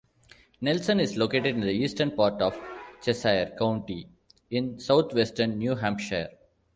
Nelson 0.61 0.99
is 0.99 1.15
located 1.15 1.45
in 1.53 1.59
the 1.59 1.69
eastern 1.69 2.09
part 2.09 2.41
of 2.41 2.57
Cheshire 3.03 3.55
County, 3.55 4.07
in 4.49 4.79
southwestern 4.79 5.59
New 5.59 5.75
Hampshire. 5.75 6.29